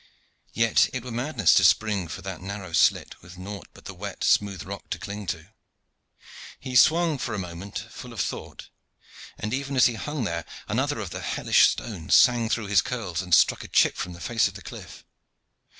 [0.55, 4.23] Yet it were madness to spring for that narrow slit with nought but the wet,
[4.23, 5.49] smooth rock to cling to.
[6.59, 8.69] He swung for a moment, full of thought,
[9.37, 13.21] and even as he hung there another of the hellish stones sang through his curls,
[13.21, 15.05] and struck a chip from the face of the cliff.